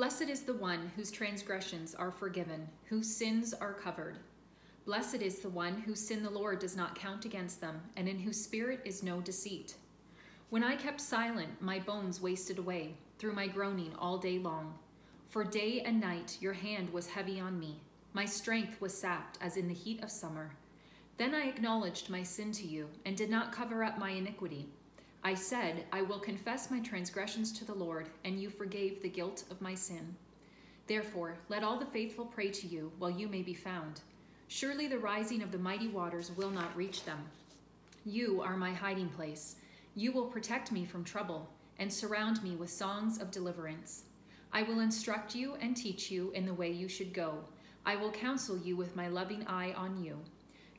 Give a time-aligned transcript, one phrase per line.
[0.00, 4.16] Blessed is the one whose transgressions are forgiven, whose sins are covered.
[4.86, 8.18] Blessed is the one whose sin the Lord does not count against them, and in
[8.18, 9.74] whose spirit is no deceit.
[10.48, 14.72] When I kept silent, my bones wasted away through my groaning all day long.
[15.28, 17.82] For day and night your hand was heavy on me.
[18.14, 20.52] My strength was sapped as in the heat of summer.
[21.18, 24.66] Then I acknowledged my sin to you, and did not cover up my iniquity.
[25.22, 29.44] I said, I will confess my transgressions to the Lord, and you forgave the guilt
[29.50, 30.16] of my sin.
[30.86, 34.00] Therefore, let all the faithful pray to you while you may be found.
[34.48, 37.18] Surely the rising of the mighty waters will not reach them.
[38.04, 39.56] You are my hiding place.
[39.94, 44.04] You will protect me from trouble and surround me with songs of deliverance.
[44.52, 47.44] I will instruct you and teach you in the way you should go.
[47.86, 50.18] I will counsel you with my loving eye on you.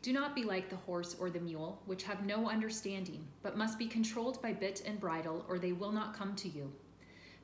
[0.01, 3.77] Do not be like the horse or the mule, which have no understanding, but must
[3.77, 6.71] be controlled by bit and bridle, or they will not come to you.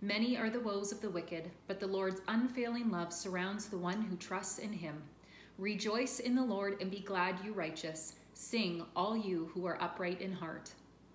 [0.02, 4.02] Many are the woes of the wicked, but the Lord's unfailing love surrounds the one
[4.02, 5.04] who trusts in him.
[5.60, 8.16] Rejoice in the Lord and be glad, you righteous.
[8.34, 10.72] Sing, all you who are upright in heart.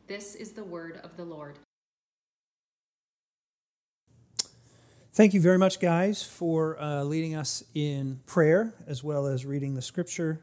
[0.07, 1.59] This is the word of the Lord.
[5.13, 9.75] Thank you very much, guys, for uh, leading us in prayer as well as reading
[9.75, 10.41] the scripture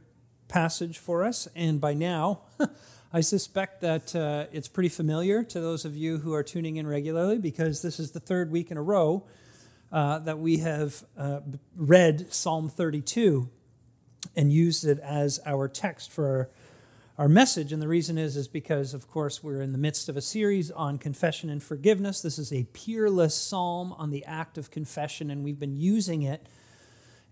[0.50, 1.48] passage for us.
[1.56, 2.42] And by now,
[3.14, 6.86] I suspect that uh, it's pretty familiar to those of you who are tuning in
[6.86, 9.26] regularly because this is the third week in a row
[9.92, 11.40] uh, that we have uh,
[11.76, 13.50] read Psalm 32
[14.36, 16.50] and used it as our text for our,
[17.18, 17.74] our message.
[17.74, 20.70] And the reason is, is because, of course, we're in the midst of a series
[20.70, 22.22] on confession and forgiveness.
[22.22, 26.46] This is a peerless psalm on the act of confession, and we've been using it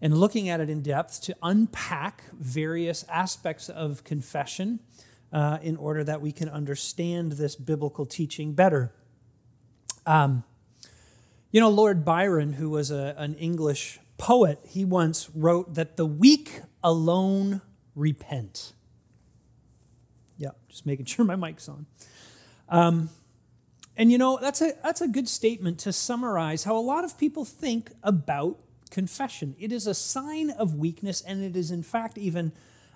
[0.02, 4.80] and looking at it in depth to unpack various aspects of confession
[5.34, 8.94] uh, in order that we can understand this biblical teaching better.
[10.06, 10.44] Um,
[11.52, 16.06] you know, Lord Byron, who was a, an English poet, he once wrote that the
[16.06, 17.61] weak alone
[17.95, 18.73] repent.
[20.38, 21.86] Yeah, just making sure my mic's on.
[22.70, 23.10] Um,
[23.95, 27.17] and you know, that's a, that's a good statement to summarize how a lot of
[27.17, 29.55] people think about confession.
[29.59, 32.52] It is a sign of weakness, and it is, in fact, even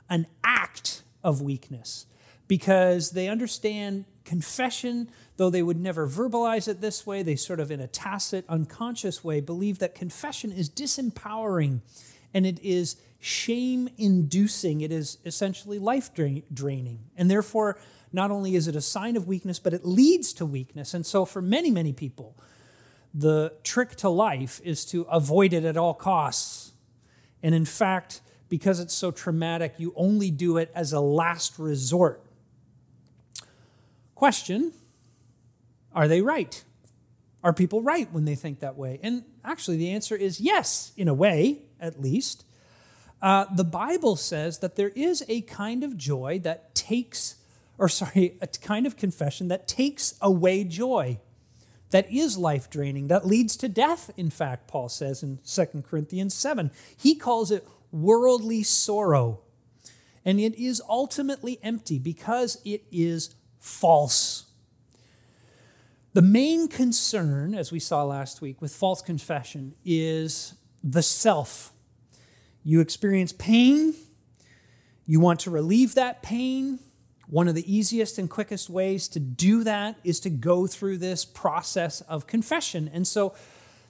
[0.10, 2.06] an act of weakness
[2.48, 7.72] because they understand confession, though they would never verbalize it this way, they sort of,
[7.72, 11.80] in a tacit, unconscious way, believe that confession is disempowering
[12.34, 14.82] and it is shame inducing.
[14.82, 17.00] It is essentially life draining.
[17.16, 17.80] And therefore,
[18.12, 20.94] not only is it a sign of weakness, but it leads to weakness.
[20.94, 22.36] And so, for many, many people,
[23.14, 26.72] the trick to life is to avoid it at all costs.
[27.44, 32.22] And in fact, because it's so traumatic, you only do it as a last resort.
[34.16, 34.74] Question
[35.94, 36.64] Are they right?
[37.44, 39.00] Are people right when they think that way?
[39.02, 42.46] And actually, the answer is yes, in a way, at least.
[43.22, 47.36] Uh, the Bible says that there is a kind of joy that takes,
[47.78, 51.20] or sorry, a kind of confession that takes away joy
[51.92, 56.34] that is life draining, that leads to death, in fact, Paul says in 2 Corinthians
[56.34, 56.72] 7.
[56.98, 59.42] He calls it worldly sorrow.
[60.24, 64.46] And it is ultimately empty because it is false.
[66.14, 71.72] The main concern, as we saw last week with false confession, is the self.
[72.64, 73.96] You experience pain,
[75.06, 76.80] you want to relieve that pain,
[77.32, 81.26] one of the easiest and quickest ways to do that is to go through this
[81.26, 82.92] process of confession.
[82.94, 83.34] And so,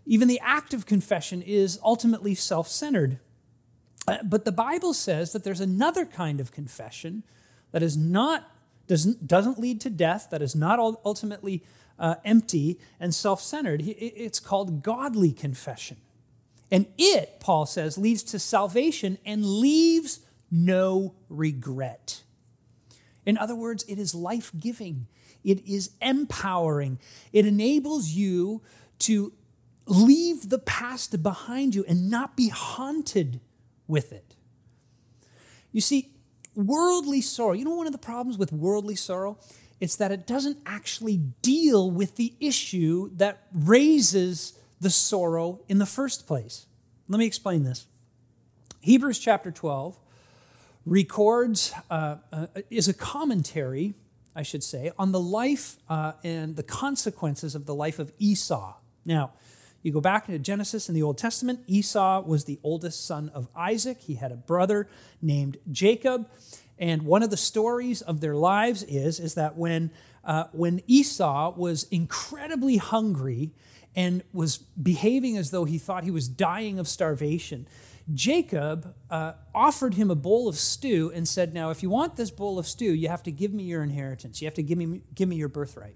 [0.06, 3.20] even the act of confession is ultimately self centered.
[4.08, 7.24] Uh, but the Bible says that there's another kind of confession
[7.72, 8.50] that is not
[8.88, 11.64] doesn't, doesn't lead to death, that is not ultimately
[11.98, 13.82] uh, empty and self centered.
[13.84, 15.98] It's called godly confession.
[16.70, 20.20] And it, Paul says, leads to salvation and leaves
[20.52, 22.22] no regret.
[23.26, 25.08] In other words, it is life giving,
[25.44, 27.00] it is empowering,
[27.32, 28.62] it enables you
[29.00, 29.34] to
[29.86, 33.40] leave the past behind you and not be haunted
[33.88, 34.36] with it.
[35.72, 36.12] You see,
[36.56, 39.38] worldly sorrow, you know, one of the problems with worldly sorrow?
[39.80, 45.86] It's that it doesn't actually deal with the issue that raises the sorrow in the
[45.86, 46.68] first place.
[47.08, 47.88] Let me explain this.
[48.82, 49.98] Hebrews chapter 12
[50.86, 53.94] records, uh, uh, is a commentary,
[54.36, 58.76] I should say, on the life uh, and the consequences of the life of Esau.
[59.06, 59.34] Now,
[59.84, 63.48] you go back into Genesis in the Old Testament, Esau was the oldest son of
[63.56, 64.02] Isaac.
[64.02, 64.88] He had a brother
[65.22, 66.30] named Jacob.
[66.78, 69.92] And one of the stories of their lives is, is that when,
[70.24, 73.52] uh, when Esau was incredibly hungry
[73.96, 77.68] and was behaving as though he thought he was dying of starvation.
[78.14, 82.32] Jacob uh, offered him a bowl of stew and said, Now, if you want this
[82.32, 84.42] bowl of stew, you have to give me your inheritance.
[84.42, 85.96] You have to give me, give me your birthright.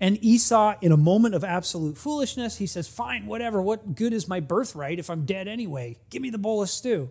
[0.00, 3.62] And Esau, in a moment of absolute foolishness, he says, Fine, whatever.
[3.62, 5.98] What good is my birthright if I'm dead anyway?
[6.10, 7.10] Give me the bowl of stew.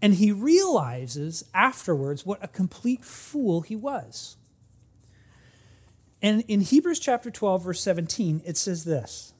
[0.00, 4.36] And he realizes afterwards what a complete fool he was.
[6.20, 9.32] And in Hebrews chapter 12, verse 17, it says this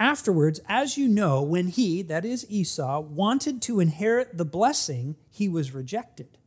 [0.00, 5.46] Afterwards, as you know, when he, that is Esau, wanted to inherit the blessing, he
[5.46, 6.38] was rejected.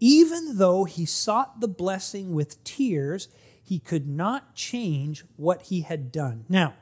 [0.00, 3.28] Even though he sought the blessing with tears,
[3.62, 6.44] he could not change what he had done.
[6.48, 6.74] Now,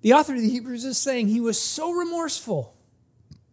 [0.00, 2.74] the author of the Hebrews is saying he was so remorseful.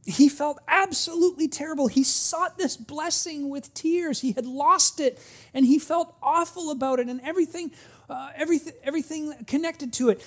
[0.05, 1.87] He felt absolutely terrible.
[1.87, 4.21] He sought this blessing with tears.
[4.21, 5.19] He had lost it
[5.53, 7.71] and he felt awful about it and everything,
[8.09, 10.25] uh, everything, everything connected to it.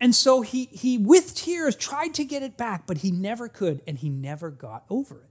[0.00, 3.80] And so he, he, with tears, tried to get it back, but he never could
[3.86, 5.30] and he never got over it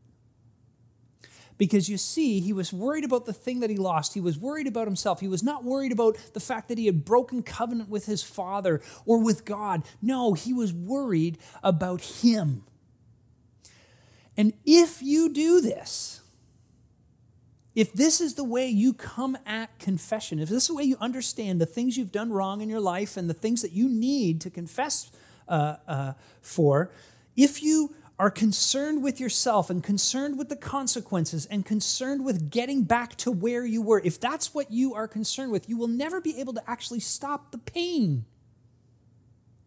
[1.58, 4.14] because you see, he was worried about the thing that he lost.
[4.14, 5.20] He was worried about himself.
[5.20, 8.82] He was not worried about the fact that he had broken covenant with his father
[9.06, 9.84] or with God.
[10.02, 12.64] No, he was worried about him.
[14.38, 16.22] And if you do this,
[17.76, 20.98] if this is the way you come at confession, if this is the way you
[21.02, 24.40] understand the things you've done wrong in your life and the things that you need
[24.42, 25.12] to confess
[25.50, 26.90] uh, uh, for,
[27.36, 32.84] if you are concerned with yourself and concerned with the consequences and concerned with getting
[32.84, 36.22] back to where you were, if that's what you are concerned with, you will never
[36.22, 38.24] be able to actually stop the pain.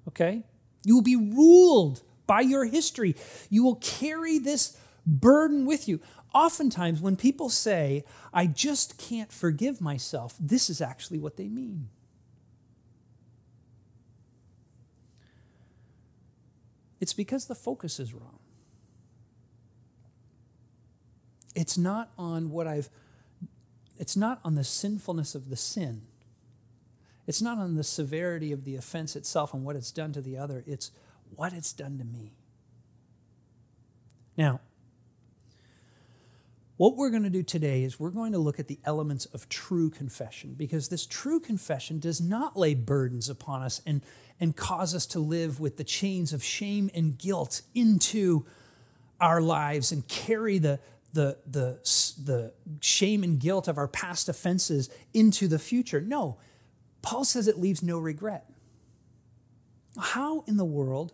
[0.08, 0.44] Okay?
[0.82, 3.16] You will be ruled by your history.
[3.50, 6.00] You will carry this burden with you.
[6.34, 11.88] Oftentimes, when people say, I just can't forgive myself, this is actually what they mean.
[17.00, 18.38] It's because the focus is wrong.
[21.54, 22.90] It's not on what I've,
[23.98, 26.02] it's not on the sinfulness of the sin.
[27.26, 30.36] It's not on the severity of the offense itself and what it's done to the
[30.36, 30.64] other.
[30.66, 30.90] It's
[31.34, 32.32] what it's done to me.
[34.36, 34.60] Now,
[36.78, 39.48] what we're going to do today is we're going to look at the elements of
[39.48, 44.00] true confession because this true confession does not lay burdens upon us and,
[44.38, 48.46] and cause us to live with the chains of shame and guilt into
[49.20, 50.78] our lives and carry the,
[51.12, 51.80] the, the,
[52.24, 56.00] the shame and guilt of our past offenses into the future.
[56.00, 56.38] No,
[57.02, 58.48] Paul says it leaves no regret.
[59.98, 61.12] How in the world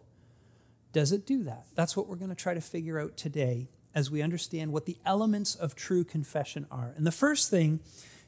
[0.92, 1.68] does it do that?
[1.74, 4.98] That's what we're going to try to figure out today as we understand what the
[5.04, 6.92] elements of true confession are.
[6.96, 7.80] And the first thing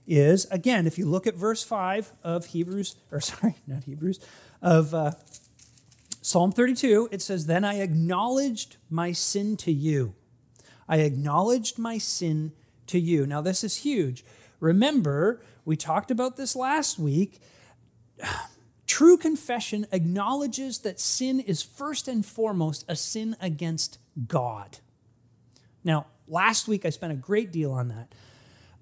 [0.07, 4.21] is, again, if you look at verse 5 of Hebrews, or sorry, not Hebrews,
[4.63, 5.13] of uh,
[6.23, 10.15] Psalm 32, it says, Then I acknowledged my sin to you.
[10.89, 12.53] I acknowledged my sin
[12.87, 13.27] to you.
[13.27, 14.25] Now, this is huge.
[14.61, 17.41] Remember, we talked about this last week.
[18.87, 23.99] True confession acknowledges that sin is first and foremost a sin against
[24.29, 24.79] God.
[25.87, 28.13] Now, last week I spent a great deal on that.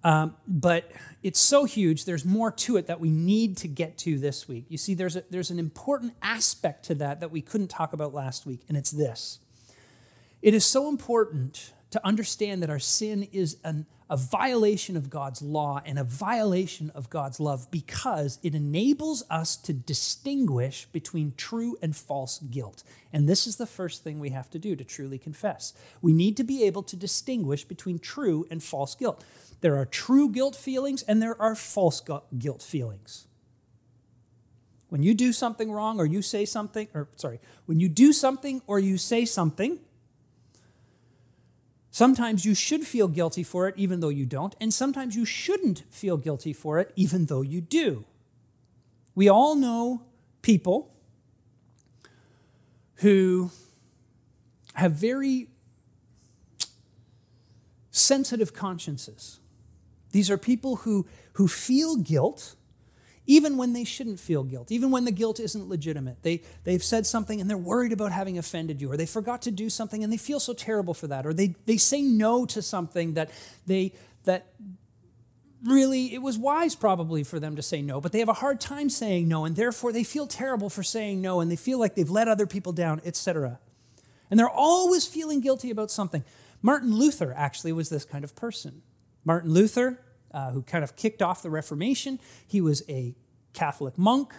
[0.03, 0.91] Um, but
[1.23, 4.67] it's so huge, there's more to it that we need to get to this week.
[4.69, 8.13] You see, there's, a, there's an important aspect to that that we couldn't talk about
[8.13, 9.39] last week, and it's this.
[10.43, 15.41] It is so important to understand that our sin is an, a violation of God's
[15.41, 21.77] law and a violation of God's love because it enables us to distinguish between true
[21.81, 22.83] and false guilt.
[23.13, 25.73] And this is the first thing we have to do to truly confess.
[26.03, 29.23] We need to be able to distinguish between true and false guilt.
[29.61, 32.03] There are true guilt feelings and there are false
[32.37, 33.29] guilt feelings.
[34.89, 38.63] When you do something wrong or you say something, or sorry, when you do something
[38.67, 39.79] or you say something,
[41.95, 45.85] Sometimes you should feel guilty for it even though you don't, and sometimes you shouldn't
[45.91, 48.05] feel guilty for it even though you do.
[49.15, 50.03] We all know
[50.43, 50.93] people
[52.97, 53.53] who
[54.75, 55.47] have very
[57.93, 59.39] sensitive consciences.
[60.11, 62.57] These are people who, who feel guilt
[63.27, 66.23] even when they shouldn't feel guilt, even when the guilt isn't legitimate.
[66.23, 69.51] They, they've said something and they're worried about having offended you, or they forgot to
[69.51, 72.61] do something and they feel so terrible for that, or they, they say no to
[72.61, 73.31] something that
[73.67, 73.93] they
[74.25, 74.47] that
[75.65, 78.61] really it was wise probably for them to say no, but they have a hard
[78.61, 81.95] time saying no, and therefore they feel terrible for saying no, and they feel like
[81.95, 83.59] they've let other people down, etc.
[84.31, 86.25] And they're always feeling guilty about something.
[86.61, 88.83] Martin Luther actually was this kind of person.
[89.25, 90.01] Martin Luther
[90.35, 92.19] uh, who kind of kicked off the Reformation.
[92.47, 93.15] He was a
[93.55, 94.35] Catholic monk,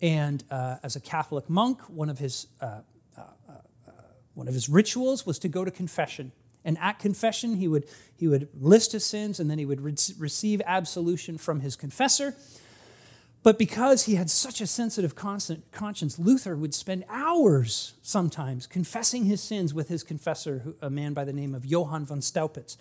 [0.00, 2.80] and uh, as a Catholic monk, one of his uh,
[3.18, 3.22] uh,
[4.38, 6.30] one of his rituals was to go to confession.
[6.64, 9.96] And at confession, he would, he would list his sins and then he would re-
[10.16, 12.36] receive absolution from his confessor.
[13.42, 19.42] But because he had such a sensitive conscience, Luther would spend hours sometimes confessing his
[19.42, 22.76] sins with his confessor, a man by the name of Johann von Staupitz.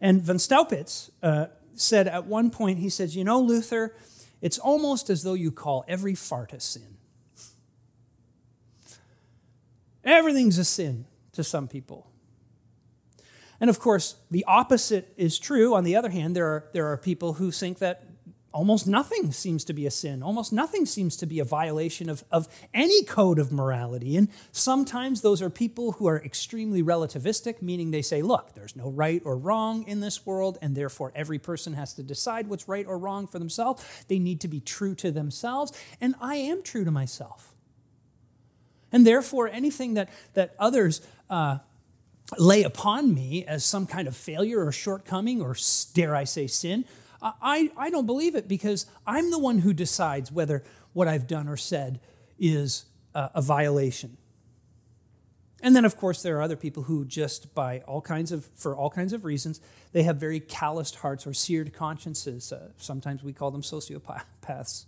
[0.00, 1.46] And von Staupitz uh,
[1.80, 3.94] said at one point, he says, You know, Luther,
[4.40, 6.96] it's almost as though you call every fart a sin.
[10.04, 12.06] Everything's a sin to some people.
[13.60, 15.74] And of course, the opposite is true.
[15.74, 18.07] On the other hand, there are, there are people who think that
[18.52, 20.22] almost nothing seems to be a sin.
[20.22, 24.16] Almost nothing seems to be a violation of, of any code of morality.
[24.16, 28.90] And sometimes those are people who are extremely relativistic, meaning they say, look, there's no
[28.90, 32.86] right or wrong in this world, and therefore every person has to decide what's right
[32.86, 33.84] or wrong for themselves.
[34.08, 35.72] They need to be true to themselves.
[36.00, 37.54] And I am true to myself.
[38.90, 41.58] And therefore, anything that, that others uh,
[42.38, 45.54] lay upon me as some kind of failure or shortcoming or,
[45.92, 46.86] dare I say, sin,
[47.20, 51.48] I, I don't believe it because I'm the one who decides whether what I've done
[51.48, 52.00] or said
[52.38, 52.84] is
[53.14, 54.16] a, a violation.
[55.60, 58.76] And then, of course, there are other people who just by all kinds of, for
[58.76, 59.60] all kinds of reasons,
[59.92, 62.52] they have very calloused hearts or seared consciences.
[62.52, 64.84] Uh, sometimes we call them sociopaths.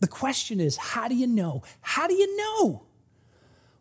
[0.00, 1.62] The question is, how do you know?
[1.82, 2.88] How do you know?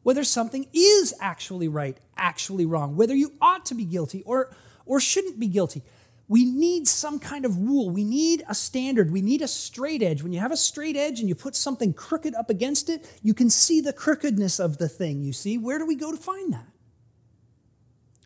[0.07, 4.49] whether something is actually right, actually wrong, whether you ought to be guilty or,
[4.85, 5.83] or shouldn't be guilty.
[6.29, 7.89] We need some kind of rule.
[7.89, 9.11] We need a standard.
[9.11, 10.23] We need a straight edge.
[10.23, 13.33] When you have a straight edge and you put something crooked up against it, you
[13.33, 15.23] can see the crookedness of the thing.
[15.23, 16.67] You see, where do we go to find that?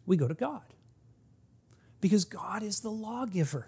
[0.08, 0.63] We go to God.
[2.00, 3.67] Because God is the lawgiver.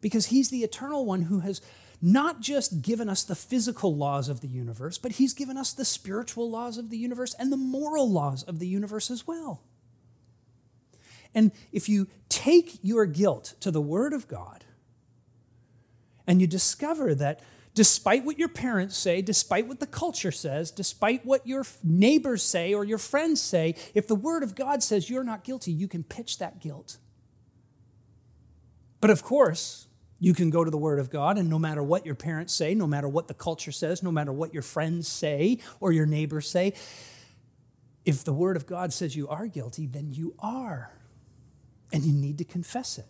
[0.00, 1.60] Because He's the eternal one who has
[2.00, 5.84] not just given us the physical laws of the universe, but He's given us the
[5.84, 9.62] spiritual laws of the universe and the moral laws of the universe as well.
[11.34, 14.64] And if you take your guilt to the Word of God
[16.26, 17.40] and you discover that
[17.74, 22.72] despite what your parents say, despite what the culture says, despite what your neighbors say
[22.72, 26.04] or your friends say, if the Word of God says you're not guilty, you can
[26.04, 26.98] pitch that guilt.
[29.00, 29.88] But of course,
[30.20, 32.74] you can go to the Word of God, and no matter what your parents say,
[32.74, 36.48] no matter what the culture says, no matter what your friends say or your neighbors
[36.48, 36.72] say,
[38.04, 40.92] if the Word of God says you are guilty, then you are.
[41.92, 43.06] And you need to confess it.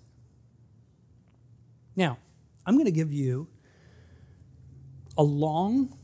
[1.97, 2.19] Now,
[2.67, 3.49] I'm going to give you
[5.17, 5.97] a long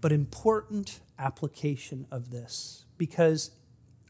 [0.00, 3.50] but important application of this because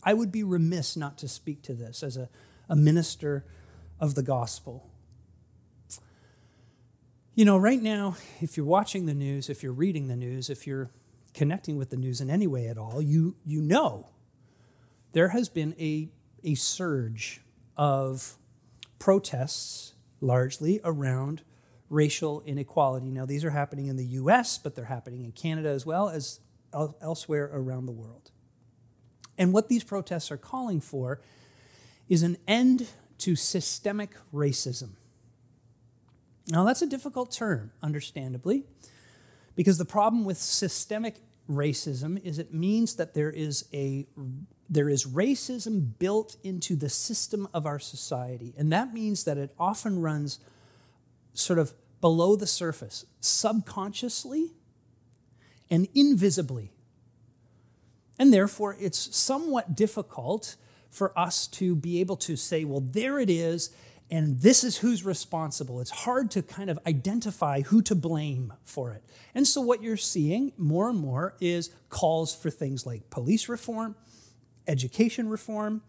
[0.02, 2.29] I would be remiss not to speak to this as a,
[2.69, 3.45] a minister
[3.99, 4.88] of the gospel.
[7.35, 10.67] You know, right now, if you're watching the news, if you're reading the news, if
[10.67, 10.90] you're
[11.33, 14.11] connecting with the news in any way at all, you, you know
[15.12, 16.09] there has been a,
[16.45, 17.40] a surge
[17.80, 18.37] of
[18.99, 21.40] protests largely around
[21.88, 23.10] racial inequality.
[23.10, 26.40] Now, these are happening in the US, but they're happening in Canada as well as
[26.75, 28.32] elsewhere around the world.
[29.38, 31.22] And what these protests are calling for
[32.06, 34.90] is an end to systemic racism.
[36.49, 38.66] Now, that's a difficult term, understandably,
[39.56, 44.07] because the problem with systemic racism is it means that there is a
[44.69, 48.54] there is racism built into the system of our society.
[48.57, 50.38] And that means that it often runs
[51.35, 54.52] sort of below the surface subconsciously
[55.69, 56.73] and invisibly.
[58.19, 60.57] And therefore it's somewhat difficult
[60.88, 63.71] for us to be able to say well there it is
[64.11, 65.81] and this is who's responsible.
[65.81, 69.05] It's hard to kind of identify who to blame for it.
[69.35, 73.95] And so, what you're seeing more and more is calls for things like police reform,
[74.67, 75.83] education reform,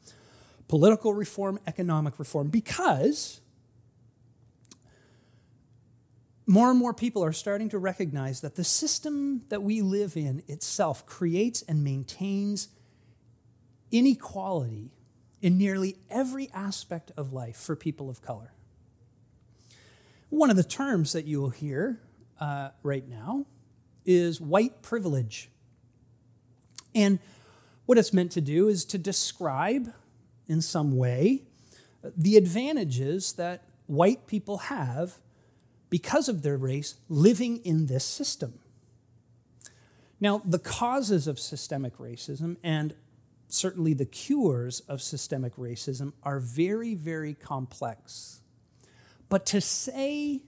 [0.67, 3.41] political reform, economic reform, because
[6.45, 10.43] more and more people are starting to recognize that the system that we live in
[10.47, 12.67] itself creates and maintains
[13.91, 14.91] inequality
[15.41, 18.53] in nearly every aspect of life for people of color.
[20.29, 21.99] One of the terms that you will hear
[22.39, 23.45] uh, right now
[24.05, 25.49] is white privilege.
[26.95, 27.19] And
[27.85, 29.93] what it's meant to do is to describe,
[30.47, 31.43] in some way,
[32.15, 35.17] the advantages that white people have
[35.89, 38.59] because of their race living in this system.
[40.19, 42.95] Now, the causes of systemic racism and
[43.53, 48.41] certainly, the cures of systemic racism are very, very complex.
[49.29, 50.41] But to say,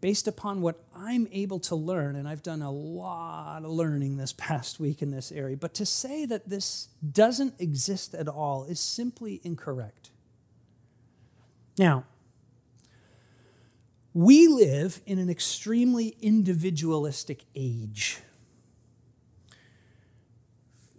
[0.00, 4.32] based upon what I'm able to learn, and I've done a lot of learning this
[4.32, 8.80] past week in this area, but to say that this doesn't exist at all is
[8.80, 10.10] simply incorrect.
[11.78, 12.04] Now,
[14.12, 18.18] we live in an extremely individualistic age.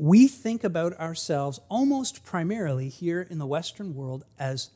[0.01, 4.71] We think about ourselves almost primarily here in the Western world as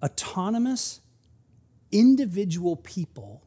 [0.00, 1.00] autonomous,
[1.90, 3.42] individual people,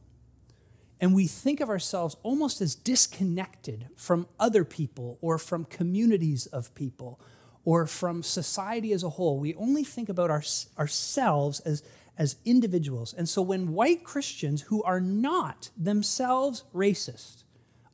[1.00, 6.74] and we think of ourselves almost as disconnected from other people or from communities of
[6.74, 7.18] people
[7.64, 9.40] or from society as a whole.
[9.40, 10.42] We only think about our,
[10.78, 11.82] ourselves as
[12.18, 13.14] as individuals.
[13.14, 17.44] And so when white Christians who are not themselves racist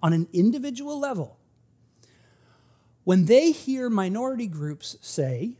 [0.02, 1.37] on an individual level,
[3.08, 5.56] when they hear minority groups say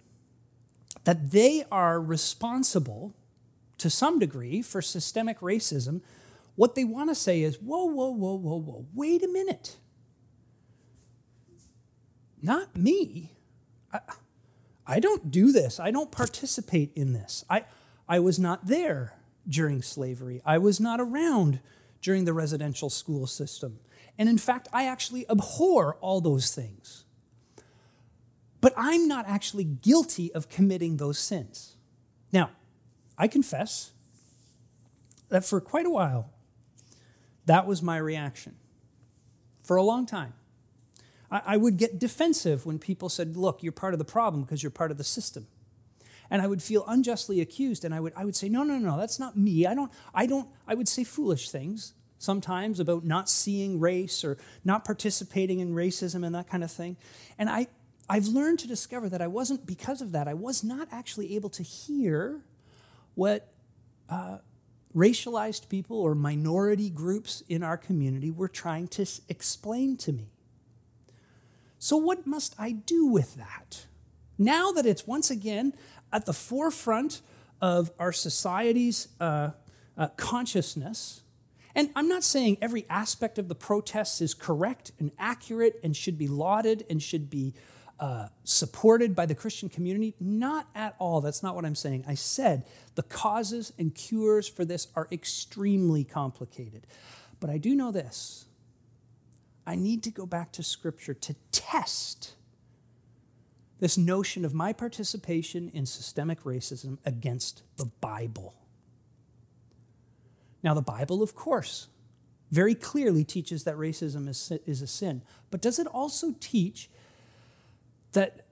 [1.05, 3.15] that they are responsible
[3.79, 6.03] to some degree for systemic racism,
[6.57, 9.79] what they want to say is, whoa, whoa, whoa, whoa, whoa, wait a minute.
[12.43, 13.33] Not me.
[13.95, 14.01] I,
[14.87, 15.81] I don't do this.
[15.81, 17.47] I don't participate in this.
[17.49, 17.65] I,
[18.07, 19.15] I was not there
[19.49, 20.43] during slavery.
[20.45, 21.61] I was not around
[22.03, 23.79] during the residential school system.
[24.19, 27.07] And in fact, I actually abhor all those things.
[28.61, 31.77] But I'm not actually guilty of committing those sins.
[32.33, 32.51] Now,
[33.17, 33.93] I confess
[35.29, 36.31] that for quite a while,
[37.47, 38.57] that was my reaction.
[39.63, 40.35] For a long time.
[41.31, 44.71] I, would get defensive when people said, Look, you're part of the problem because you're
[44.71, 45.47] part of the system
[46.31, 48.99] and I would feel unjustly accused and I would I would say no no no
[48.99, 53.29] that's not me I don't I don't I would say foolish things sometimes about not
[53.29, 56.97] seeing race or not participating in racism and that kind of thing
[57.39, 57.69] and I
[58.09, 61.51] I've learned to discover that I wasn't because of that I was not actually able
[61.51, 62.41] to hear
[63.15, 63.53] what
[64.09, 64.39] uh,
[64.97, 70.31] racialized people or minority groups in our community were trying to explain to me.
[71.79, 73.87] So, what must I do with that?
[74.39, 75.75] Now that it's once again
[76.13, 77.21] at the forefront
[77.61, 79.51] of our society's uh,
[79.97, 81.23] uh, consciousness.
[81.75, 86.19] And I'm not saying every aspect of the protests is correct and accurate and should
[86.19, 87.55] be lauded and should be
[88.01, 90.15] uh, supported by the Christian community.
[90.21, 91.21] Not at all.
[91.21, 92.05] That's not what I'm saying.
[92.07, 96.87] I said the causes and cures for this are extremely complicated.
[97.41, 98.47] But I do know this
[99.67, 102.35] I need to go back to Scripture to test
[103.81, 108.55] this notion of my participation in systemic racism against the Bible.
[110.63, 111.89] Now, the Bible, of course,
[112.51, 116.91] very clearly teaches that racism is, is a sin, but does it also teach
[118.13, 118.47] that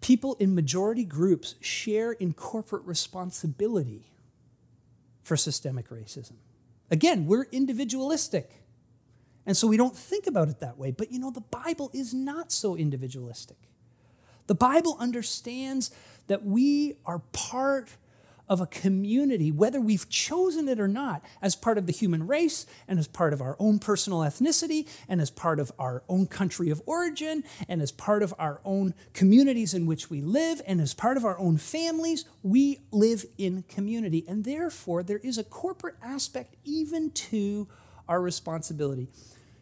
[0.00, 4.12] people in majority groups share in corporate responsibility
[5.22, 6.34] for systemic racism?
[6.90, 8.50] Again, we're individualistic.
[9.46, 10.90] And so we don't think about it that way.
[10.90, 13.56] But you know, the Bible is not so individualistic.
[14.46, 15.90] The Bible understands
[16.26, 17.88] that we are part
[18.48, 22.66] of a community, whether we've chosen it or not, as part of the human race
[22.86, 26.70] and as part of our own personal ethnicity and as part of our own country
[26.70, 30.94] of origin and as part of our own communities in which we live and as
[30.94, 34.24] part of our own families, we live in community.
[34.28, 37.68] And therefore, there is a corporate aspect even to
[38.08, 39.08] our responsibility.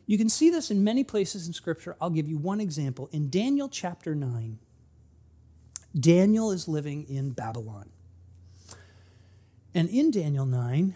[0.07, 1.97] You can see this in many places in Scripture.
[2.01, 3.09] I'll give you one example.
[3.13, 4.59] In Daniel chapter 9,
[5.99, 7.91] Daniel is living in Babylon.
[9.75, 10.95] And in Daniel 9,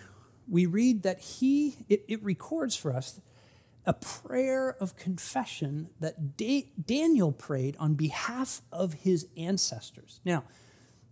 [0.49, 3.21] we read that he, it, it records for us
[3.87, 10.21] a prayer of confession that da- Daniel prayed on behalf of his ancestors.
[10.25, 10.45] Now,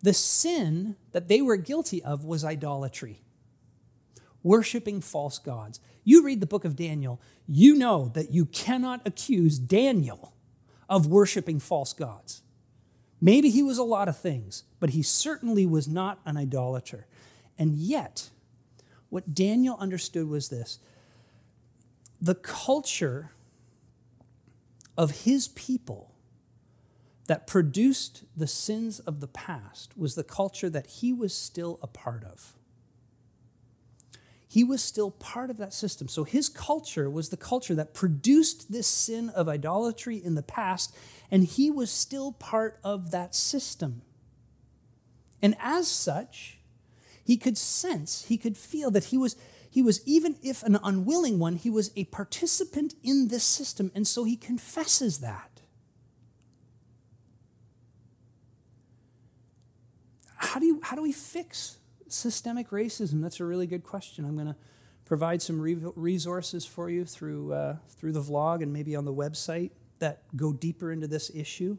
[0.02, 3.22] the sin that they were guilty of was idolatry,
[4.42, 5.80] worshiping false gods.
[6.02, 10.34] You read the book of Daniel, you know that you cannot accuse Daniel
[10.88, 12.42] of worshiping false gods.
[13.20, 17.06] Maybe he was a lot of things, but he certainly was not an idolater.
[17.58, 18.30] And yet,
[19.10, 20.78] what Daniel understood was this
[22.20, 23.32] the culture
[24.96, 26.14] of his people
[27.26, 31.86] that produced the sins of the past was the culture that he was still a
[31.86, 32.54] part of.
[34.46, 36.06] He was still part of that system.
[36.06, 40.94] So his culture was the culture that produced this sin of idolatry in the past,
[41.30, 44.02] and he was still part of that system.
[45.42, 46.58] And as such,
[47.24, 49.36] he could sense, he could feel that he was,
[49.70, 53.90] he was, even if an unwilling one, he was a participant in this system.
[53.94, 55.62] And so he confesses that.
[60.36, 63.22] How do, you, how do we fix systemic racism?
[63.22, 64.24] That's a really good question.
[64.24, 64.56] I'm going to
[65.06, 69.14] provide some re- resources for you through, uh, through the vlog and maybe on the
[69.14, 71.78] website that go deeper into this issue.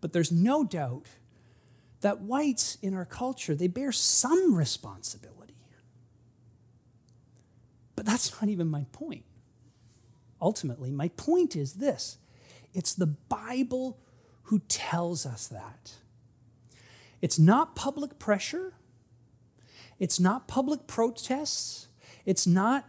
[0.00, 1.06] But there's no doubt
[2.00, 5.36] that whites in our culture, they bear some responsibility.
[7.96, 9.24] But that's not even my point.
[10.40, 12.18] Ultimately, my point is this
[12.74, 13.98] it's the Bible
[14.44, 15.92] who tells us that.
[17.22, 18.74] It's not public pressure,
[19.98, 21.88] it's not public protests,
[22.26, 22.86] it's not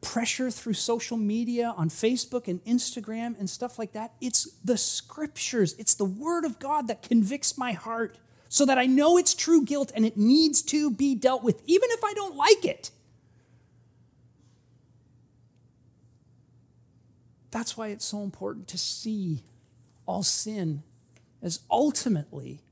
[0.00, 4.12] pressure through social media on Facebook and Instagram and stuff like that.
[4.20, 8.86] It's the scriptures, it's the word of God that convicts my heart so that I
[8.86, 12.36] know it's true guilt and it needs to be dealt with, even if I don't
[12.36, 12.90] like it.
[17.50, 19.44] That's why it's so important to see
[20.06, 20.82] all sin
[21.40, 22.63] as ultimately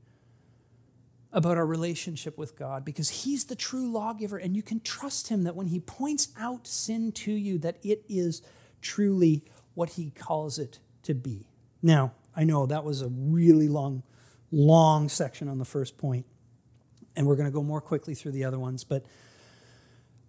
[1.33, 5.43] about our relationship with God because he's the true lawgiver and you can trust him
[5.43, 8.43] that when he points out sin to you that it is
[8.81, 9.43] truly
[9.73, 11.47] what he calls it to be.
[11.81, 14.03] Now, I know that was a really long
[14.51, 16.27] long section on the first point
[17.15, 19.03] and we're going to go more quickly through the other ones, but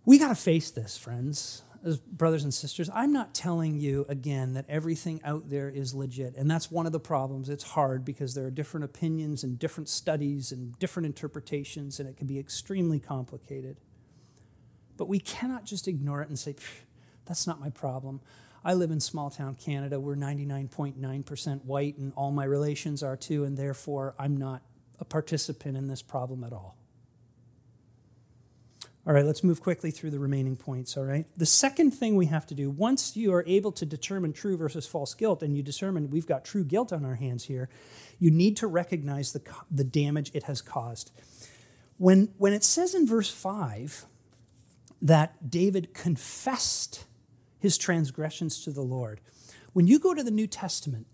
[0.07, 4.55] we got to face this, friends as brothers and sisters, I'm not telling you again
[4.55, 6.35] that everything out there is legit.
[6.35, 7.51] And that's one of the problems.
[7.51, 12.17] It's hard because there are different opinions and different studies and different interpretations, and it
[12.17, 13.77] can be extremely complicated.
[14.97, 16.57] But we cannot just ignore it and say,
[17.27, 18.21] that's not my problem.
[18.65, 20.01] I live in small town Canada.
[20.01, 24.63] We're 99.9% white, and all my relations are too, and therefore I'm not
[25.01, 26.79] a participant in this problem at all.
[29.07, 31.27] All right, let's move quickly through the remaining points, all right?
[31.37, 34.87] The second thing we have to do, once you are able to determine true versus
[34.87, 37.69] false guilt, and you determine we've got true guilt on our hands here,
[38.19, 41.11] you need to recognize the, the damage it has caused.
[41.99, 44.07] When, when it says in verse 5
[45.03, 47.05] that David confessed
[47.59, 49.21] his transgressions to the Lord,
[49.75, 51.07] when you go to the New Testament,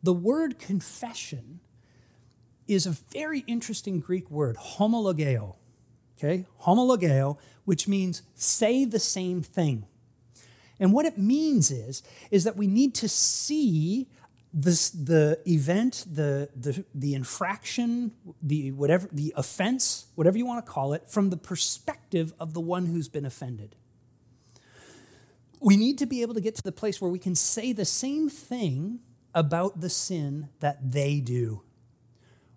[0.00, 1.58] the word confession
[2.68, 5.56] is a very interesting Greek word, homologeo
[6.22, 6.46] okay?
[6.62, 9.86] Homologeo, which means say the same thing.
[10.78, 14.08] And what it means is, is that we need to see
[14.52, 20.70] this, the event, the, the, the infraction, the whatever, the offense, whatever you want to
[20.70, 23.76] call it, from the perspective of the one who's been offended.
[25.60, 27.84] We need to be able to get to the place where we can say the
[27.84, 29.00] same thing
[29.34, 31.62] about the sin that they do.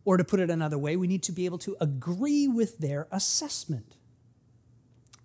[0.05, 3.07] Or to put it another way, we need to be able to agree with their
[3.11, 3.95] assessment.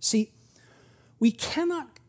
[0.01, 0.33] See,
[1.19, 2.01] we cannot,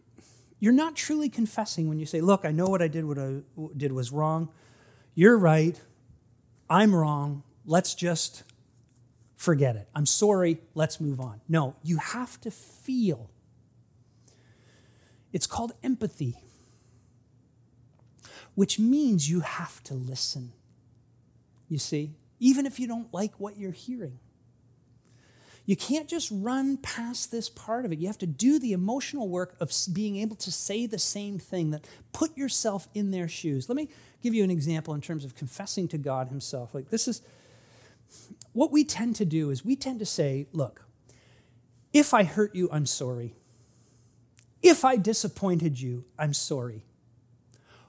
[0.60, 3.42] you're not truly confessing when you say, Look, I know what I did, what I
[3.76, 4.50] did was wrong.
[5.14, 5.80] You're right.
[6.70, 7.44] I'm wrong.
[7.66, 8.44] Let's just
[9.36, 9.90] forget it.
[9.94, 10.60] I'm sorry.
[10.74, 11.42] Let's move on.
[11.50, 13.30] No, you have to feel.
[15.34, 16.38] It's called empathy,
[18.56, 20.54] which means you have to listen.
[21.68, 22.12] You see?
[22.42, 24.20] Even if you don't like what you're hearing.
[25.64, 28.00] You can't just run past this part of it.
[28.00, 31.70] You have to do the emotional work of being able to say the same thing,
[31.70, 33.70] that put yourself in their shoes.
[33.70, 33.90] Let me
[34.24, 36.74] give you an example in terms of confessing to God Himself.
[36.74, 37.22] Like, this is
[38.54, 40.84] what we tend to do is we tend to say, look,
[41.94, 43.36] if I hurt you, I'm sorry.
[44.64, 46.86] If I disappointed you, I'm sorry.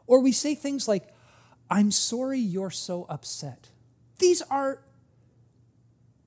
[0.07, 1.09] Or we say things like,
[1.71, 3.71] I'm sorry you're so upset.
[4.23, 4.79] These are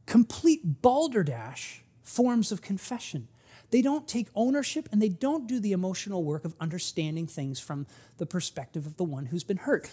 [0.05, 3.29] complete balderdash forms of confession.
[3.71, 7.87] They don't take ownership and they don't do the emotional work of understanding things from
[8.17, 9.89] the perspective of the one who's been hurt.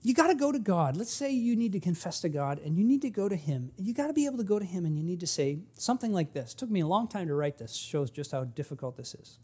[0.00, 0.96] You got to go to God.
[0.96, 3.70] Let's say you need to confess to God and you need to go to Him.
[3.76, 6.10] You got to be able to go to Him and you need to say something
[6.10, 6.54] like this.
[6.54, 9.38] It took me a long time to write this, shows just how difficult this is.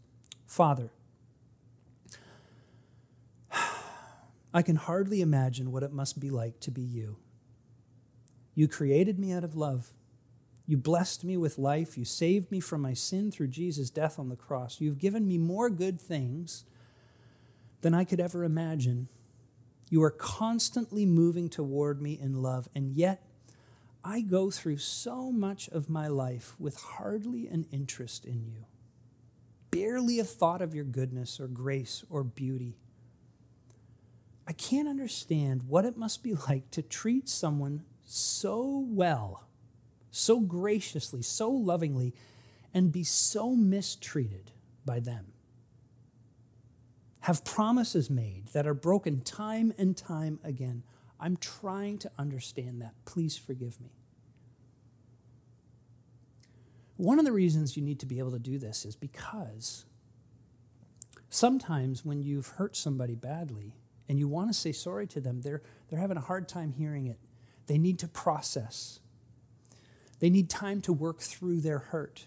[0.47, 0.89] Father,
[4.53, 7.17] I can hardly imagine what it must be like to be you.
[8.55, 9.93] You created me out of love.
[10.65, 11.97] You blessed me with life.
[11.97, 14.81] You saved me from my sin through Jesus' death on the cross.
[14.81, 16.65] You've given me more good things
[17.81, 19.07] than I could ever imagine.
[19.89, 23.23] You are constantly moving toward me in love, and yet
[24.03, 28.65] I go through so much of my life with hardly an interest in you,
[29.71, 32.77] barely a thought of your goodness or grace or beauty.
[34.49, 39.47] I can't understand what it must be like to treat someone so well,
[40.09, 42.15] so graciously, so lovingly,
[42.73, 44.49] and be so mistreated
[44.83, 45.33] by them.
[47.21, 50.81] Have promises made that are broken time and time again.
[51.19, 52.95] I'm trying to understand that.
[53.05, 53.91] Please forgive me.
[56.97, 59.85] One of the reasons you need to be able to do this is because
[61.29, 63.75] sometimes when you've hurt somebody badly
[64.09, 67.05] and you want to say sorry to them, they're, they're having a hard time hearing
[67.05, 67.19] it.
[67.67, 68.99] They need to process,
[70.19, 72.25] they need time to work through their hurt.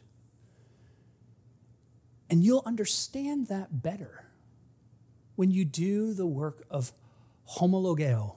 [2.31, 4.25] And you'll understand that better
[5.37, 6.93] when you do the work of
[7.59, 8.37] homologeo,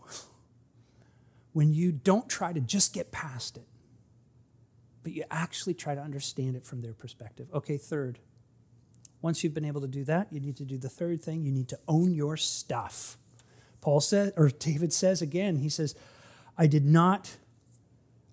[1.53, 3.67] when you don't try to just get past it
[5.05, 7.47] but you actually try to understand it from their perspective.
[7.53, 8.17] Okay, third.
[9.21, 11.45] Once you've been able to do that, you need to do the third thing.
[11.45, 13.19] You need to own your stuff.
[13.85, 15.93] Paul says, or David says again, he says,
[16.57, 17.37] I did not,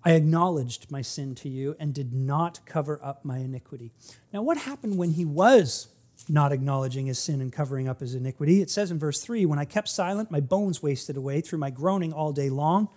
[0.03, 3.91] I acknowledged my sin to you and did not cover up my iniquity.
[4.33, 5.89] Now, what happened when he was
[6.27, 8.63] not acknowledging his sin and covering up his iniquity?
[8.63, 11.69] It says in verse 3 When I kept silent, my bones wasted away through my
[11.69, 12.89] groaning all day long.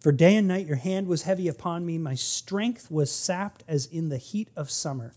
[0.00, 3.86] For day and night your hand was heavy upon me, my strength was sapped as
[3.86, 5.14] in the heat of summer.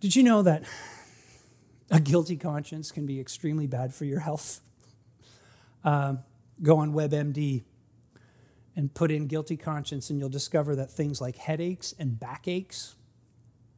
[0.00, 0.62] Did you know that
[1.92, 4.60] a guilty conscience can be extremely bad for your health?
[5.84, 6.14] Uh,
[6.62, 7.62] go on WebMD
[8.74, 12.96] and put in guilty conscience, and you'll discover that things like headaches and backaches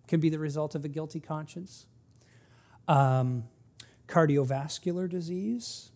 [0.06, 1.86] can be the result of a guilty conscience.
[2.86, 3.44] Um,
[4.06, 5.90] cardiovascular disease,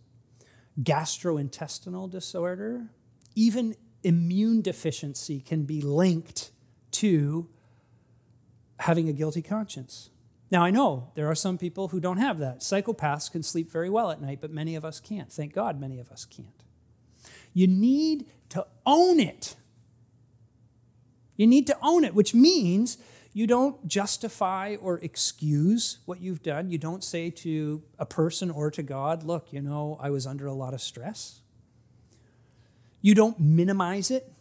[0.82, 2.88] gastrointestinal disorder,
[3.36, 6.50] even immune deficiency can be linked
[6.90, 7.48] to
[8.80, 10.10] having a guilty conscience.
[10.50, 12.60] Now, I know there are some people who don't have that.
[12.60, 15.30] Psychopaths can sleep very well at night, but many of us can't.
[15.30, 16.64] Thank God many of us can't.
[17.52, 19.56] You need to own it.
[21.36, 22.98] You need to own it, which means
[23.32, 26.70] you don't justify or excuse what you've done.
[26.70, 30.46] You don't say to a person or to God, look, you know, I was under
[30.46, 31.42] a lot of stress.
[33.00, 34.32] You don't minimize it.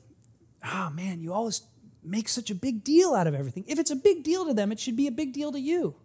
[0.63, 1.61] Oh man, you always
[2.07, 3.65] make such a big deal out of everything.
[3.67, 5.95] If it's a big deal to them, it should be a big deal to you.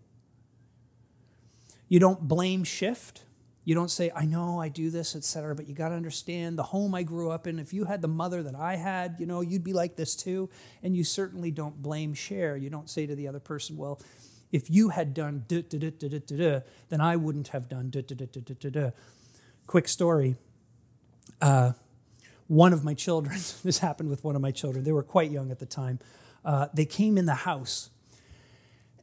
[1.88, 3.23] You don't blame shift.
[3.65, 5.55] You don't say, I know I do this, etc.
[5.55, 7.59] But you got to understand the home I grew up in.
[7.59, 10.51] If you had the mother that I had, you know, you'd be like this too.
[10.83, 12.57] And you certainly don't blame share.
[12.57, 14.01] You don't say to the other person, well,
[14.51, 17.91] if you had done da da da da da da, then I wouldn't have done
[17.91, 18.91] da da da da da da.
[19.67, 20.37] Quick story.
[21.41, 21.73] Uh,
[22.53, 25.51] one of my children, this happened with one of my children, they were quite young
[25.51, 25.99] at the time.
[26.45, 27.88] Uh, they came in the house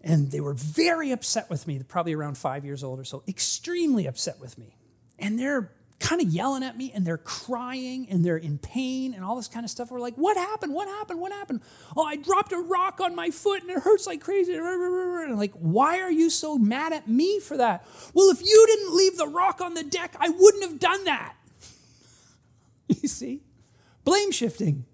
[0.02, 4.06] and they were very upset with me, probably around five years old or so, extremely
[4.06, 4.76] upset with me.
[5.18, 9.24] And they're kind of yelling at me and they're crying and they're in pain and
[9.24, 9.92] all this kind of stuff.
[9.92, 10.74] We're like, what happened?
[10.74, 11.20] What happened?
[11.20, 11.62] What happened?
[11.98, 14.54] Oh, I dropped a rock on my foot and it hurts like crazy.
[14.54, 17.86] And like, why are you so mad at me for that?
[18.14, 21.36] Well, if you didn't leave the rock on the deck, I wouldn't have done that.
[23.02, 23.42] You see?
[24.04, 24.86] Blame shifting.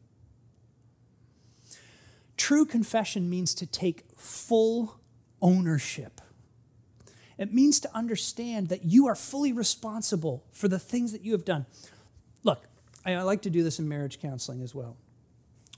[2.38, 4.99] True confession means to take full
[5.41, 6.21] ownership.
[7.38, 11.45] It means to understand that you are fully responsible for the things that you have
[11.45, 11.65] done.
[12.43, 12.67] Look,
[13.05, 14.97] I like to do this in marriage counseling as well.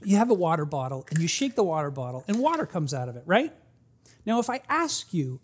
[0.03, 3.09] You have a water bottle and you shake the water bottle and water comes out
[3.09, 3.53] of it, right?
[4.25, 5.39] Now, if I ask you,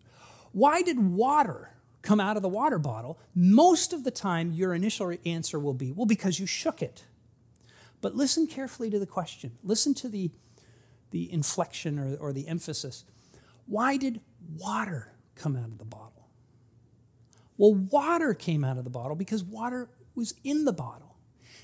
[0.52, 1.73] why did water
[2.04, 5.92] come out of the water bottle, most of the time your initial answer will be,
[5.92, 7.06] well, because you shook it.
[8.02, 9.58] But listen carefully to the question.
[9.64, 10.30] Listen to the,
[11.12, 13.06] the inflection or, or the emphasis.
[13.66, 14.20] Why did
[14.58, 16.28] water come out of the bottle?
[17.58, 21.16] Well, water came out of the bottle because water was in the bottle.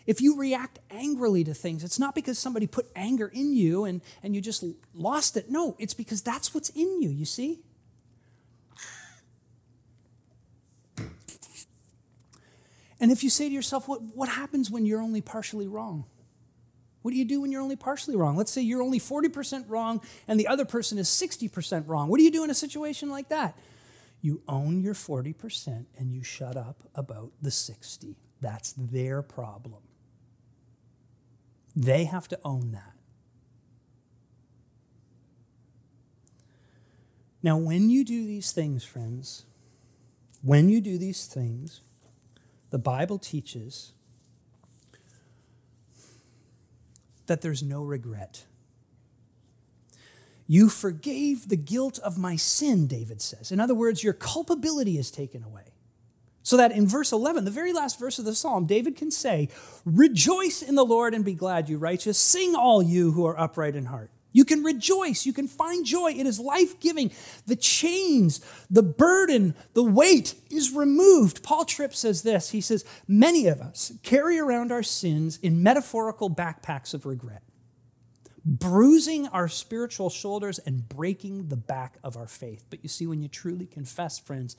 [0.07, 4.01] If you react angrily to things, it's not because somebody put anger in you and,
[4.23, 5.49] and you just lost it.
[5.49, 7.59] No, it's because that's what's in you, you see?
[12.99, 16.05] And if you say to yourself, what, what happens when you're only partially wrong?
[17.01, 18.35] What do you do when you're only partially wrong?
[18.35, 22.09] Let's say you're only 40% wrong and the other person is 60% wrong.
[22.09, 23.57] What do you do in a situation like that?
[24.21, 28.17] You own your 40% and you shut up about the 60.
[28.41, 29.81] That's their problem.
[31.73, 32.93] They have to own that.
[37.41, 39.45] Now, when you do these things, friends,
[40.41, 41.81] when you do these things,
[42.69, 43.93] the Bible teaches
[47.27, 48.45] that there's no regret.
[50.47, 53.51] You forgave the guilt of my sin, David says.
[53.51, 55.65] In other words, your culpability is taken away.
[56.41, 59.49] So that in verse 11, the very last verse of the psalm, David can say,
[59.85, 62.17] Rejoice in the Lord and be glad, you righteous.
[62.17, 64.09] Sing, all you who are upright in heart.
[64.31, 65.25] You can rejoice.
[65.25, 66.11] You can find joy.
[66.11, 67.11] It is life giving.
[67.47, 71.43] The chains, the burden, the weight is removed.
[71.43, 76.29] Paul Tripp says this He says, Many of us carry around our sins in metaphorical
[76.29, 77.43] backpacks of regret.
[78.45, 82.65] bruising our spiritual shoulders and breaking the back of our faith.
[82.69, 84.55] But you see, when you truly confess, friends,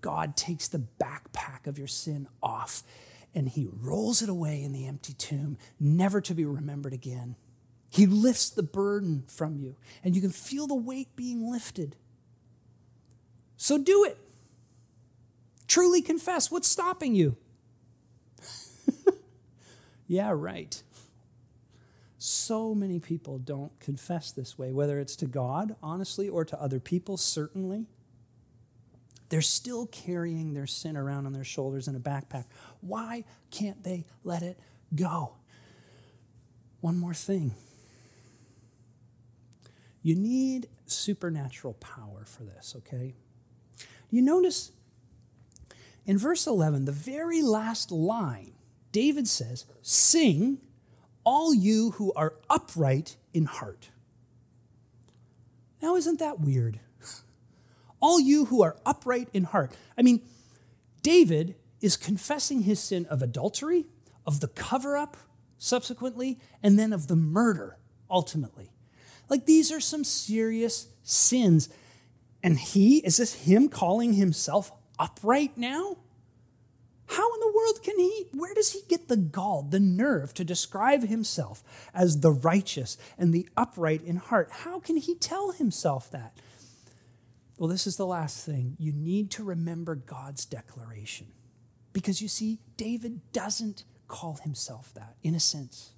[0.00, 2.82] God takes the backpack of your sin off
[3.34, 7.36] and he rolls it away in the empty tomb, never to be remembered again.
[7.88, 11.96] He lifts the burden from you, and you can feel the weight being lifted.
[13.56, 14.18] So do it.
[15.66, 16.50] Truly confess.
[16.50, 17.36] What's stopping you?
[20.06, 20.82] yeah, right.
[22.18, 26.80] So many people don't confess this way, whether it's to God, honestly, or to other
[26.80, 27.86] people, certainly.
[29.28, 32.44] They're still carrying their sin around on their shoulders in a backpack.
[32.80, 34.58] Why can't they let it
[34.94, 35.34] go?
[36.80, 37.54] One more thing.
[40.06, 43.16] You need supernatural power for this, okay?
[44.08, 44.70] You notice
[46.04, 48.52] in verse 11, the very last line,
[48.92, 50.58] David says, Sing,
[51.24, 53.90] all you who are upright in heart.
[55.82, 56.78] Now, isn't that weird?
[58.00, 59.72] all you who are upright in heart.
[59.98, 60.22] I mean,
[61.02, 63.86] David is confessing his sin of adultery,
[64.24, 65.16] of the cover up
[65.58, 68.70] subsequently, and then of the murder ultimately.
[69.28, 71.68] Like these are some serious sins.
[72.42, 75.96] And he, is this him calling himself upright now?
[77.08, 80.44] How in the world can he, where does he get the gall, the nerve to
[80.44, 81.62] describe himself
[81.94, 84.48] as the righteous and the upright in heart?
[84.50, 86.36] How can he tell himself that?
[87.58, 88.76] Well, this is the last thing.
[88.78, 91.28] You need to remember God's declaration.
[91.92, 95.92] Because you see, David doesn't call himself that, in a sense.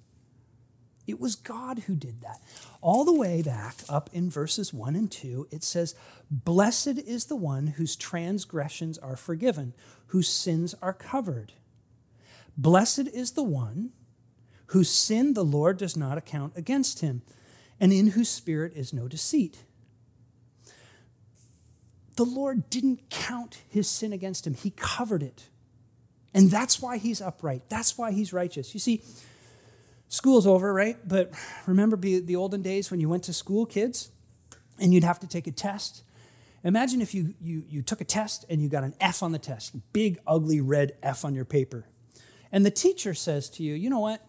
[1.09, 2.41] It was God who did that.
[2.81, 5.95] All the way back up in verses 1 and 2, it says,
[6.29, 9.73] Blessed is the one whose transgressions are forgiven,
[10.07, 11.53] whose sins are covered.
[12.57, 13.91] Blessed is the one
[14.67, 17.21] whose sin the Lord does not account against him,
[17.79, 19.63] and in whose spirit is no deceit
[22.19, 25.47] the Lord didn't count his sin against him, he covered it.
[26.33, 27.69] And that's why he's upright.
[27.69, 28.73] That's why he's righteous.
[28.73, 29.01] You see,
[30.09, 30.97] school's over, right?
[31.07, 31.31] But
[31.65, 34.11] remember the olden days when you went to school, kids,
[34.77, 36.03] and you'd have to take a test?
[36.63, 39.39] Imagine if you, you, you took a test and you got an F on the
[39.39, 41.85] test, big, ugly red F on your paper.
[42.51, 44.21] And the teacher says to you, you know what?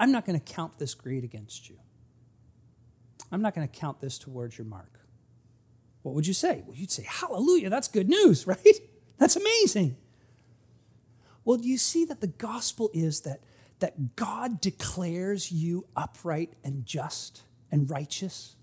[0.00, 1.76] I'm not going to count this grade against you.
[3.30, 4.98] I'm not going to count this towards your mark
[6.08, 6.62] what would you say?
[6.66, 8.80] Well, you'd say, Hallelujah, that's good news, right?
[9.18, 9.96] That's amazing.
[11.44, 13.40] Well, do you see that the gospel is that,
[13.80, 18.56] that God declares you upright and just and righteous?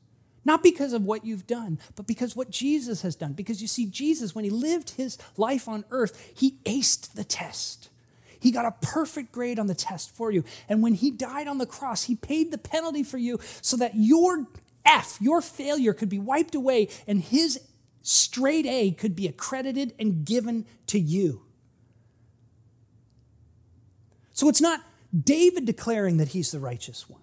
[0.43, 3.33] Not because of what you've done, but because what Jesus has done.
[3.33, 7.89] Because you see, Jesus, when he lived his life on earth, he aced the test.
[8.39, 10.43] He got a perfect grade on the test for you.
[10.69, 13.93] And when he died on the cross, he paid the penalty for you so that
[13.95, 14.45] your
[14.85, 17.59] F, your failure could be wiped away and his
[18.03, 21.41] straight A could be accredited and given to you.
[24.31, 24.81] So it's not
[25.23, 27.21] David declaring that he's the righteous one.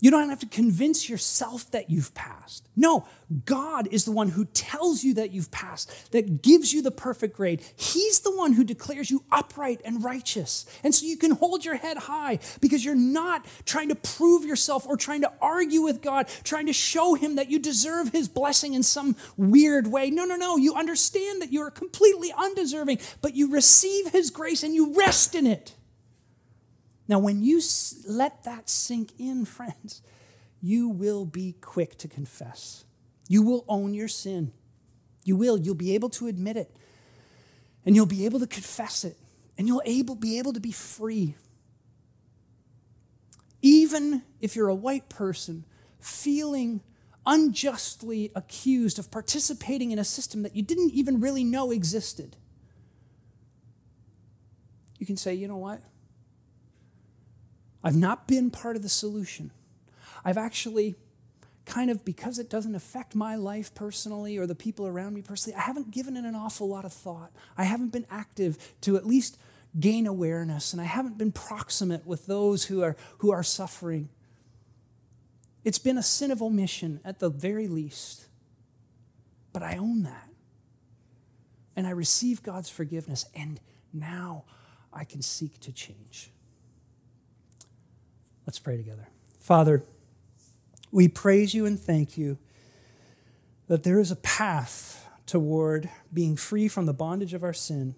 [0.00, 2.66] You don't have to convince yourself that you've passed.
[2.74, 3.06] No,
[3.44, 7.36] God is the one who tells you that you've passed, that gives you the perfect
[7.36, 7.62] grade.
[7.76, 10.64] He's the one who declares you upright and righteous.
[10.82, 14.86] And so you can hold your head high because you're not trying to prove yourself
[14.86, 18.72] or trying to argue with God, trying to show Him that you deserve His blessing
[18.72, 20.10] in some weird way.
[20.10, 20.56] No, no, no.
[20.56, 25.46] You understand that you're completely undeserving, but you receive His grace and you rest in
[25.46, 25.74] it.
[27.10, 27.60] Now, when you
[28.06, 30.00] let that sink in, friends,
[30.62, 32.84] you will be quick to confess.
[33.28, 34.52] You will own your sin.
[35.24, 35.58] You will.
[35.58, 36.74] You'll be able to admit it.
[37.84, 39.16] And you'll be able to confess it.
[39.58, 41.34] And you'll able, be able to be free.
[43.60, 45.64] Even if you're a white person
[45.98, 46.80] feeling
[47.26, 52.36] unjustly accused of participating in a system that you didn't even really know existed,
[54.98, 55.82] you can say, you know what?
[57.82, 59.50] I've not been part of the solution.
[60.24, 60.96] I've actually
[61.64, 65.56] kind of, because it doesn't affect my life personally or the people around me personally,
[65.56, 67.30] I haven't given it an awful lot of thought.
[67.56, 69.38] I haven't been active to at least
[69.78, 74.08] gain awareness, and I haven't been proximate with those who are, who are suffering.
[75.64, 78.26] It's been a sin of omission at the very least.
[79.52, 80.28] But I own that.
[81.76, 83.60] And I receive God's forgiveness, and
[83.92, 84.44] now
[84.92, 86.30] I can seek to change.
[88.50, 89.06] Let's pray together.
[89.38, 89.84] Father,
[90.90, 92.36] we praise you and thank you
[93.68, 97.94] that there is a path toward being free from the bondage of our sin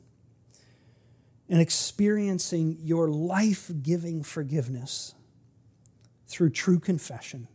[1.49, 5.15] and experiencing your life giving forgiveness.
[6.27, 7.49] through true confession.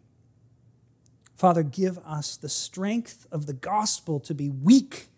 [1.35, 5.09] Father, give us the strength of the gospel to be weak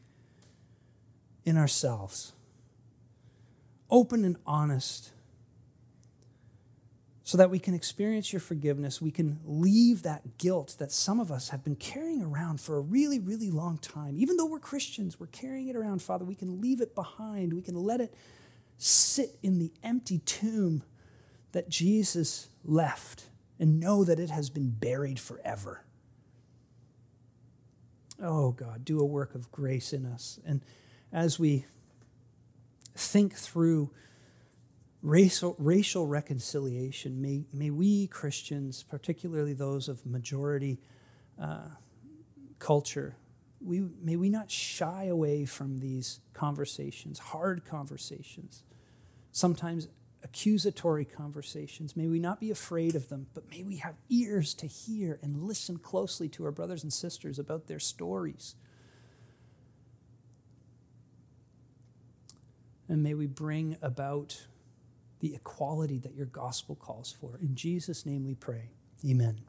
[1.46, 2.34] in ourselves,
[3.90, 5.14] open and honest,
[7.30, 9.00] so that we can experience your forgiveness.
[9.00, 12.82] We can leave that guilt that some of us have been carrying around for a
[12.82, 14.16] really, really long time.
[14.18, 16.26] Even though we're Christians, we're carrying it around, Father.
[16.26, 18.16] We can leave it behind, we can let it
[18.80, 20.82] sit in the empty tomb
[21.52, 23.26] that Jesus left
[23.60, 25.86] and know that it has been buried forever.
[28.20, 30.40] Oh God, do a work of grace in us.
[30.48, 30.62] And
[31.14, 31.68] as we
[32.96, 33.92] think through
[35.02, 40.80] racial, racial reconciliation, may, may we Christians, particularly those of majority
[41.42, 41.70] uh,
[42.60, 43.16] culture,
[43.62, 48.64] we, may we not shy away from these conversations, hard conversations,
[49.32, 49.88] sometimes
[50.24, 51.96] accusatory conversations.
[51.96, 55.44] May we not be afraid of them, but may we have ears to hear and
[55.44, 58.56] listen closely to our brothers and sisters about their stories.
[62.88, 64.48] And may we bring about
[65.20, 67.38] the equality that your gospel calls for.
[67.42, 68.72] In Jesus' name we pray.
[69.08, 69.49] Amen.